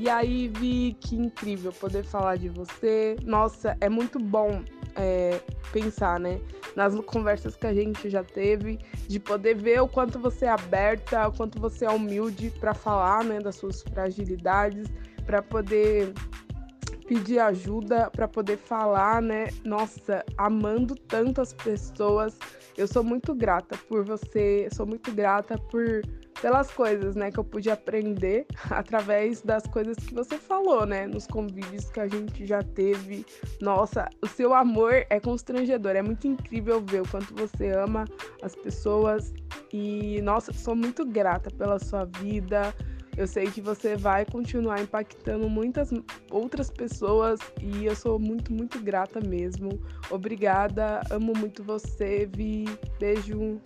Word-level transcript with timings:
E 0.00 0.08
aí, 0.08 0.48
Vi, 0.48 0.96
que 0.98 1.14
incrível 1.14 1.70
poder 1.74 2.02
falar 2.04 2.36
de 2.36 2.48
você. 2.48 3.16
Nossa, 3.22 3.76
é 3.82 3.88
muito 3.90 4.18
bom 4.18 4.62
é, 4.96 5.38
pensar, 5.74 6.18
né? 6.18 6.40
Nas 6.74 6.94
conversas 7.00 7.54
que 7.54 7.66
a 7.66 7.74
gente 7.74 8.08
já 8.08 8.24
teve, 8.24 8.78
de 9.06 9.20
poder 9.20 9.56
ver 9.56 9.82
o 9.82 9.86
quanto 9.86 10.18
você 10.18 10.46
é 10.46 10.48
aberta, 10.48 11.28
o 11.28 11.32
quanto 11.36 11.60
você 11.60 11.84
é 11.84 11.90
humilde 11.90 12.50
para 12.58 12.72
falar, 12.72 13.22
né, 13.22 13.40
das 13.40 13.56
suas 13.56 13.82
fragilidades, 13.82 14.88
para 15.26 15.42
poder 15.42 16.14
pedir 17.06 17.38
ajuda, 17.38 18.10
para 18.10 18.26
poder 18.26 18.56
falar, 18.56 19.20
né? 19.20 19.48
Nossa, 19.66 20.24
amando 20.38 20.94
tanto 20.94 21.42
as 21.42 21.52
pessoas. 21.52 22.38
Eu 22.74 22.88
sou 22.88 23.04
muito 23.04 23.34
grata 23.34 23.76
por 23.86 24.02
você, 24.02 24.66
sou 24.72 24.86
muito 24.86 25.12
grata 25.12 25.58
por 25.58 26.00
pelas 26.40 26.70
coisas, 26.70 27.14
né, 27.14 27.30
que 27.30 27.38
eu 27.38 27.44
pude 27.44 27.70
aprender 27.70 28.46
através 28.70 29.42
das 29.42 29.66
coisas 29.66 29.96
que 29.96 30.14
você 30.14 30.38
falou, 30.38 30.86
né, 30.86 31.06
nos 31.06 31.26
convívios 31.26 31.90
que 31.90 32.00
a 32.00 32.08
gente 32.08 32.46
já 32.46 32.62
teve. 32.62 33.24
Nossa, 33.60 34.08
o 34.22 34.26
seu 34.26 34.54
amor 34.54 35.06
é 35.10 35.20
constrangedor, 35.20 35.96
é 35.96 36.02
muito 36.02 36.26
incrível 36.26 36.80
ver 36.80 37.02
o 37.02 37.08
quanto 37.08 37.34
você 37.34 37.70
ama 37.70 38.04
as 38.42 38.54
pessoas 38.54 39.32
e 39.72 40.20
nossa, 40.22 40.52
sou 40.52 40.74
muito 40.74 41.04
grata 41.04 41.50
pela 41.50 41.78
sua 41.78 42.04
vida. 42.04 42.74
Eu 43.16 43.26
sei 43.26 43.50
que 43.50 43.60
você 43.60 43.96
vai 43.96 44.24
continuar 44.24 44.80
impactando 44.80 45.48
muitas 45.48 45.90
outras 46.30 46.70
pessoas 46.70 47.40
e 47.60 47.84
eu 47.84 47.94
sou 47.94 48.18
muito, 48.18 48.52
muito 48.52 48.80
grata 48.80 49.20
mesmo. 49.20 49.80
Obrigada, 50.10 51.02
amo 51.10 51.32
muito 51.36 51.62
você, 51.62 52.28
Vi. 52.34 52.64
Beijo. 52.98 53.60